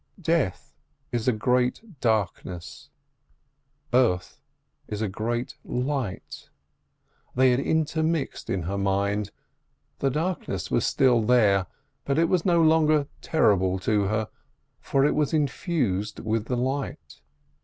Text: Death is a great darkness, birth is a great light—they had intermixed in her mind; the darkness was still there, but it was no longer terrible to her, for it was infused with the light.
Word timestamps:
Death 0.19 0.73
is 1.11 1.27
a 1.27 1.31
great 1.31 1.99
darkness, 2.01 2.89
birth 3.91 4.41
is 4.87 4.99
a 4.99 5.07
great 5.07 5.57
light—they 5.63 7.51
had 7.51 7.59
intermixed 7.59 8.49
in 8.49 8.63
her 8.63 8.79
mind; 8.79 9.29
the 9.99 10.09
darkness 10.09 10.71
was 10.71 10.87
still 10.87 11.21
there, 11.21 11.67
but 12.03 12.17
it 12.17 12.29
was 12.29 12.43
no 12.45 12.63
longer 12.63 13.05
terrible 13.21 13.77
to 13.77 14.05
her, 14.05 14.27
for 14.79 15.05
it 15.05 15.13
was 15.13 15.35
infused 15.35 16.19
with 16.21 16.45
the 16.45 16.57
light. 16.57 17.21